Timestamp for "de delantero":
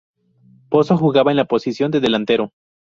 1.91-2.49